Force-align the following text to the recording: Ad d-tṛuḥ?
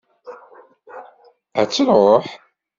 Ad 1.59 1.65
d-tṛuḥ? 1.67 2.25